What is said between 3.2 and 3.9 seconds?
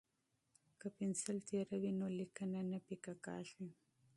کیږي.